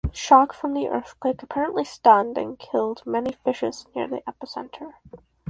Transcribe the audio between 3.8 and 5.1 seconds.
near the epicenter.